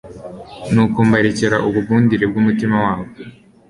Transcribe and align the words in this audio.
nuko 0.71 0.97
mbarekera 1.07 1.57
ubugundire 1.67 2.23
bw'umutima 2.31 2.75
wabo 2.85 3.05